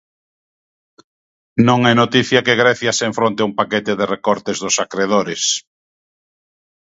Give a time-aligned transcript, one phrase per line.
[1.67, 5.43] Non é noticia que Grecia se enfronte a un paquete de recortes dos acredores.